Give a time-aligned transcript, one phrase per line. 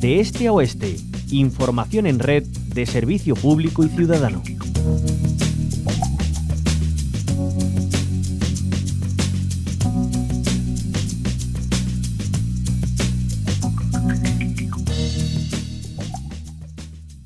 [0.00, 0.96] De este a oeste,
[1.30, 4.42] información en red de servicio público y ciudadano.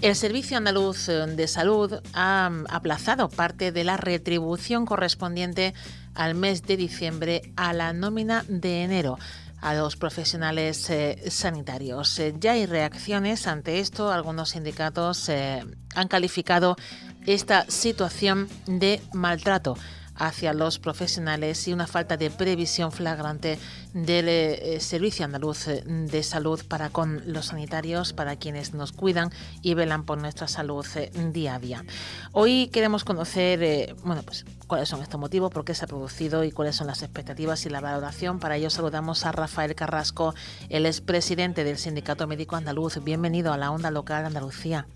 [0.02, 5.74] El Servicio Andaluz de Salud ha aplazado parte de la retribución correspondiente
[6.16, 9.16] al mes de diciembre a la nómina de enero
[9.64, 12.18] a los profesionales eh, sanitarios.
[12.18, 14.12] Eh, ya hay reacciones ante esto.
[14.12, 15.64] Algunos sindicatos eh,
[15.94, 16.76] han calificado
[17.24, 19.76] esta situación de maltrato
[20.16, 23.58] hacia los profesionales y una falta de previsión flagrante
[23.92, 29.30] del eh, Servicio Andaluz eh, de Salud para con los sanitarios, para quienes nos cuidan
[29.62, 31.84] y velan por nuestra salud eh, día a día.
[32.32, 36.50] Hoy queremos conocer bueno, pues, cuáles son estos motivos, por qué se ha producido y
[36.50, 38.38] cuáles son las expectativas y la valoración.
[38.38, 40.34] Para ello saludamos a Rafael Carrasco,
[40.68, 43.02] el expresidente del Sindicato Médico Andaluz.
[43.02, 44.86] Bienvenido a la Onda Local Andalucía.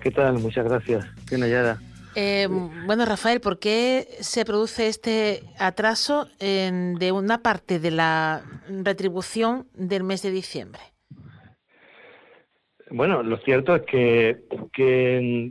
[0.00, 0.38] ¿Qué tal?
[0.38, 1.04] Muchas gracias.
[1.28, 1.78] Bien hallada.
[2.14, 2.48] Eh,
[2.86, 10.02] bueno, Rafael, ¿por qué se produce este atraso de una parte de la retribución del
[10.02, 10.80] mes de diciembre?
[12.90, 15.50] Bueno, lo cierto es que,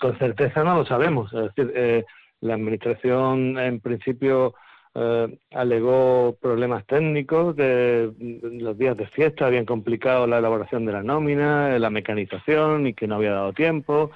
[0.00, 1.32] con certeza no lo sabemos.
[1.32, 2.04] Es decir, eh,
[2.40, 4.54] la Administración en principio
[4.94, 11.02] eh, alegó problemas técnicos de, los días de fiesta, habían complicado la elaboración de la
[11.04, 14.10] nómina, la mecanización y que no había dado tiempo.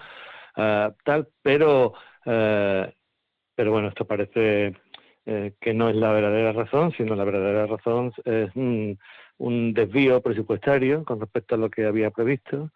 [0.57, 2.93] Eh, tal, pero, eh,
[3.55, 4.75] pero bueno, esto parece
[5.27, 8.99] eh, que no es la verdadera razón, sino la verdadera razón es un,
[9.75, 12.71] desvío presupuestario con respecto a lo que había previsto,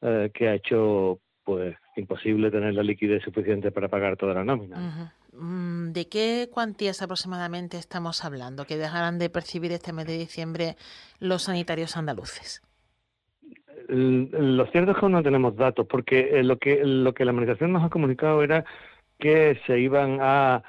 [0.00, 5.12] que ha hecho pues imposible tener la liquidez suficiente para pagar toda la nómina.
[5.32, 10.76] Mm, ¿De qué cuantías aproximadamente estamos hablando que dejarán de percibir este mes de diciembre
[11.18, 12.62] los sanitarios andaluces?
[13.94, 17.72] Lo cierto es que no tenemos datos, porque eh, lo que, lo que la administración
[17.72, 18.64] nos ha comunicado era
[19.18, 20.62] que se iban a,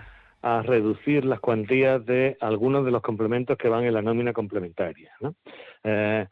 [0.66, 5.13] reducir las cuantías de algunos de los complementos que van en la nómina complementaria.
[5.85, 6.28] Eh,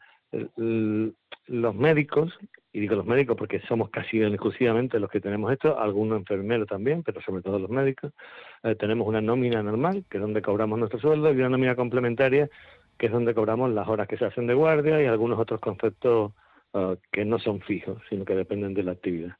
[1.46, 2.38] los médicos,
[2.74, 7.02] y digo los médicos porque somos casi exclusivamente los que tenemos esto, algunos enfermeros también,
[7.02, 8.12] pero sobre todo los médicos,
[8.64, 12.50] eh, tenemos una nómina normal, que es donde cobramos nuestro sueldo, y una nómina complementaria,
[12.98, 16.32] que es donde cobramos las horas que se hacen de guardia y algunos otros conceptos
[16.74, 19.36] Ah, que no son fijos, sino que dependen de la actividad.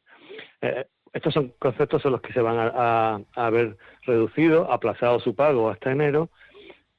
[0.61, 0.85] Eh,
[1.15, 5.93] estos son conceptos son los que se van a, ver reducido, aplazado su pago hasta
[5.93, 6.29] enero,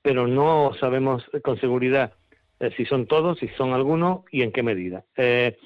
[0.01, 2.13] pero no sabemos con seguridad
[2.59, 5.03] eh, si son todos, si son algunos y en qué medida.
[5.17, 5.57] Eh,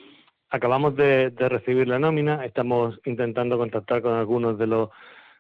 [0.50, 4.90] acabamos de, recibir la nómina, estamos intentando contactar con algunos de los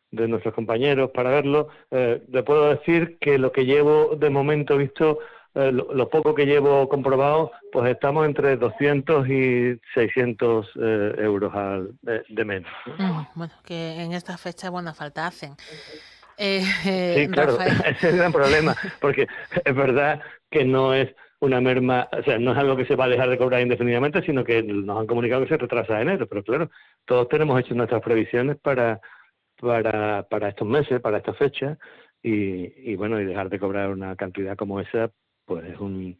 [0.10, 1.68] de nuestros compañeros para verlo.
[1.92, 5.20] le puedo decir que lo que llevo de momento visto
[5.60, 11.96] eh, lo, poco que llevo comprobado, pues estamos entre 200 y 600 eh, euros al,
[12.04, 12.72] de, menos.
[13.00, 15.56] Mm, bueno, que en esta fecha buena falta hacen.
[16.38, 19.28] Eh, sí, claro, ese es el gran problema, porque
[19.66, 23.06] es verdad que no es una merma, o sea, no es algo que se va
[23.06, 26.28] a dejar de cobrar indefinidamente, sino que nos han comunicado que se retrasa de enero,
[26.28, 26.70] pero claro,
[27.06, 29.02] todos tenemos hecho nuestras previsiones para,
[29.60, 31.80] para, para estos meses, para esta fecha,
[32.22, 35.10] y, y bueno, y dejar de cobrar una cantidad como esa,
[35.48, 36.18] pues es un,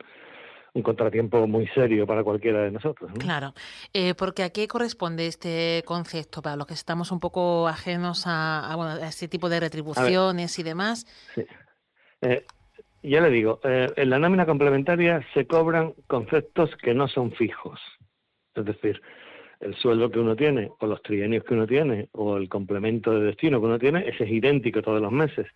[0.74, 3.12] un contratiempo muy serio para cualquiera de nosotros.
[3.20, 3.54] Claro,
[3.94, 8.74] eh, porque ¿a qué corresponde este concepto para los que estamos un poco ajenos a,
[8.76, 11.06] bueno, a este tipo de retribuciones y demás?
[11.36, 11.46] Sí.
[12.22, 12.46] Eh,
[13.04, 17.80] ya le digo, eh, en la nómina complementaria se cobran conceptos que no son fijos,
[18.56, 19.02] es decir,
[19.60, 23.26] el sueldo que uno tiene, o los trienios que uno tiene, o el complemento de
[23.26, 25.48] destino que uno tiene, ese es idéntico todos los meses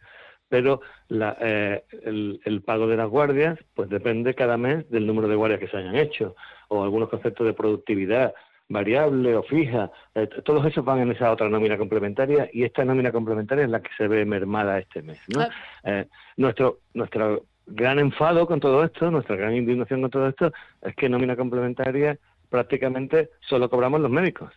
[0.52, 5.62] pero eh, el, pago de las guardias pues depende cada mes del número de guardias
[5.62, 6.36] que se hayan hecho
[6.68, 8.34] o algunos conceptos de productividad
[8.68, 13.14] variable o fija, eh, todos esos van en esa otra nómina complementaria y esta nómina
[13.14, 15.20] complementaria es la que se ve mermada este mes.
[15.34, 15.48] ¿no?
[15.86, 20.52] Eh, nuestro, nuestro gran enfado con todo esto, nuestra gran indignación con todo esto,
[20.82, 22.18] es que nómina complementaria
[22.50, 24.52] prácticamente solo cobramos los médicos.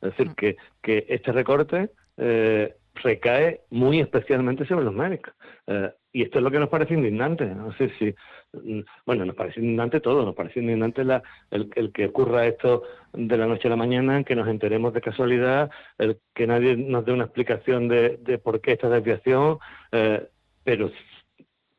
[0.00, 0.34] Es decir, mm.
[0.34, 5.34] que, que este recorte eh, recae muy especialmente sobre los médicos.
[5.66, 7.46] Eh, y esto es lo que nos parece indignante.
[7.46, 8.14] No sé si,
[8.52, 13.36] mm, bueno, nos parece indignante todo, nos parece indignante la, el, que ocurra esto de
[13.36, 17.12] la noche a la mañana, que nos enteremos de casualidad, el que nadie nos dé
[17.12, 19.58] una explicación de, por qué esta desviación,
[19.92, 20.28] eh,
[20.64, 20.90] pero,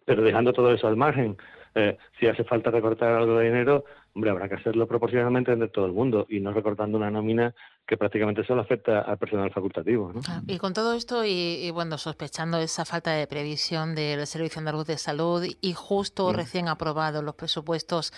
[0.05, 1.37] pero dejando todo eso al margen.
[1.75, 3.83] Eh, si hace falta recortar algo de dinero,
[4.13, 7.55] hombre, habrá que hacerlo proporcionalmente entre todo el mundo y no recortando una nómina
[7.87, 10.13] que prácticamente solo afecta al personal facultativo.
[10.13, 10.21] ¿no?
[10.27, 14.85] Ah, y con todo esto, y, bueno, sospechando esa falta de previsión del Servicio Andaluz
[14.85, 16.35] de Salud y justo mm.
[16.35, 18.13] recién aprobados los presupuestos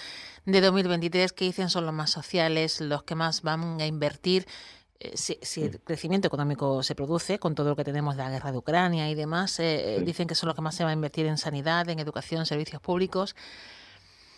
[0.45, 4.45] de 2023, que dicen son los más sociales, los que más van a invertir.
[4.99, 8.51] Eh, si, el crecimiento económico se produce con todo lo que tenemos de la guerra
[8.51, 11.25] de Ucrania y demás, eh, dicen que son los que más se va a invertir
[11.25, 13.35] en sanidad, en educación, en servicios públicos.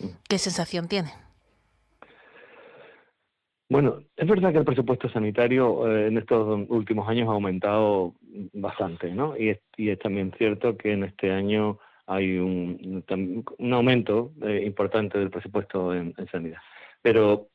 [0.00, 0.06] Mm.
[0.28, 1.12] ¿Qué sensación tiene?
[3.70, 8.14] Bueno, es verdad que el presupuesto sanitario eh, en estos últimos años ha aumentado
[8.54, 9.36] bastante, ¿no?
[9.36, 11.78] Y es, y es también cierto que en este año
[12.08, 13.04] hay un,
[13.58, 16.58] un aumento eh, importante del presupuesto en, sanidad.
[17.02, 17.48] Pero,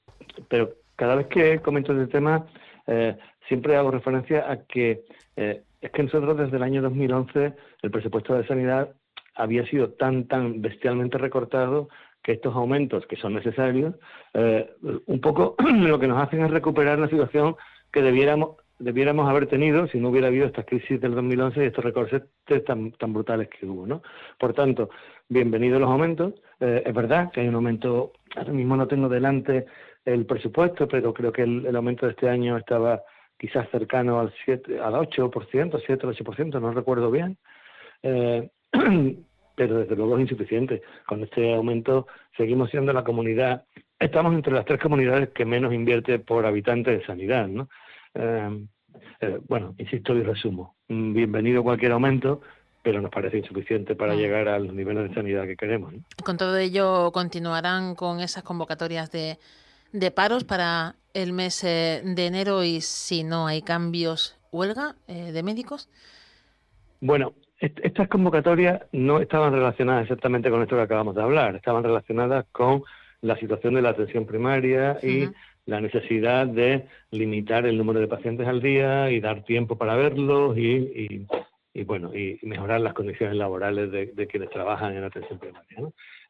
[0.48, 2.46] pero cada vez que comento este tema,
[2.88, 5.04] eh, siempre hago referencia a que
[5.36, 8.94] es que nosotros desde el año 2011 el presupuesto de sanidad
[9.36, 11.90] había sido tan, tan bestialmente recortado
[12.24, 13.96] que estos aumentos que son necesarios,
[14.34, 14.72] eh,
[15.06, 17.56] un poco lo que nos hacen es recuperar la situación
[17.92, 21.86] que debiéramos debiéramos haber tenido si no hubiera habido esta crisis del 2011 y estos
[21.86, 22.24] recortes
[22.66, 23.86] tan, tan brutales que hubo.
[23.86, 24.02] ¿no?
[24.38, 24.90] Por tanto,
[25.30, 26.34] bienvenidos los aumentos.
[26.60, 29.68] Eh, es verdad que hay un aumento, ahora mismo no tengo delante
[30.06, 33.02] el presupuesto, pero creo que el, aumento de este año estaba
[33.38, 37.38] quizás cercano al 7, al 8%, 7 o 8%, no recuerdo bien.
[38.02, 38.50] Eh,
[39.56, 40.82] pero desde luego es insuficiente.
[41.06, 43.66] Con este aumento seguimos siendo la comunidad,
[44.00, 47.70] estamos entre las tres comunidades que menos invierte por habitante en sanidad, ¿no?
[48.16, 48.66] Eh,
[49.22, 50.76] eh, bueno, insisto y resumo.
[50.88, 52.42] Bienvenido cualquier aumento,
[52.82, 55.94] pero nos parece insuficiente para llegar a los niveles de sanidad que queremos.
[56.24, 59.38] Con todo ello, ¿continuarán con esas convocatorias de,
[59.94, 65.42] de paros para el mes eh, de enero y si no hay cambios, huelga de
[65.44, 65.90] médicos?
[67.00, 72.46] Bueno, estas convocatorias no estaban relacionadas exactamente con esto que acabamos de hablar, estaban relacionadas
[72.52, 72.84] con
[73.22, 75.30] la situación de la atención primaria y
[75.66, 80.58] la necesidad de limitar el número de pacientes al día y dar tiempo para verlos
[80.58, 81.26] y,
[81.86, 85.78] bueno y mejorar las condiciones laborales de, quienes trabajan en atención primaria.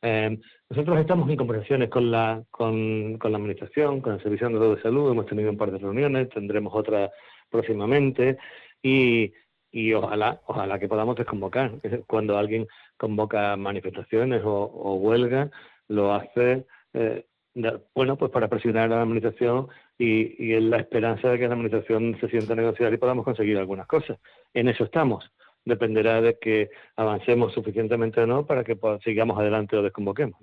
[0.06, 0.38] Eh,
[0.70, 5.12] nosotros estamos en conversaciones con la con, con la administración, con el Servicio de Salud,
[5.12, 7.10] hemos tenido un par de reuniones, tendremos otra
[7.50, 8.38] próximamente
[8.82, 9.34] y
[9.74, 11.72] y ojalá, ojalá que podamos desconvocar.
[12.06, 15.50] Cuando alguien convoca manifestaciones o, huelga,
[15.88, 17.26] lo hace, eh,
[17.96, 19.68] bueno, pues para presionar a la administración
[19.98, 23.26] y, y en la esperanza de que la administración se sienta a negociar y podamos
[23.26, 24.20] conseguir algunas cosas.
[24.54, 25.32] En eso estamos.
[25.66, 30.38] Dependerá de que avancemos suficientemente o no para que sigamos adelante o desconvoquemos.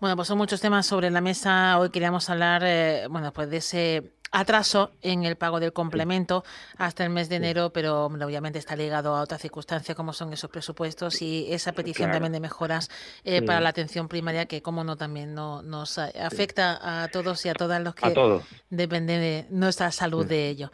[0.00, 1.78] Bueno, pues son muchos temas sobre la mesa.
[1.78, 6.44] Hoy queríamos hablar, eh, bueno, pues de ese atraso en el pago del complemento
[6.76, 10.50] hasta el mes de enero, pero obviamente está ligado a otra circunstancia como son esos
[10.50, 12.90] presupuestos y esa petición también de mejoras
[13.24, 17.48] eh, para la atención primaria que como no también no, nos afecta a todos y
[17.48, 18.40] a todas los que
[18.70, 20.70] dependen de nuestra salud de ello.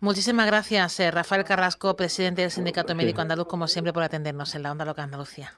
[0.00, 4.62] Muchísimas gracias, eh, Rafael Carrasco, presidente del Sindicato Médico Andaluz, como siempre, por atendernos en
[4.62, 5.52] la Onda Loca Andalucía.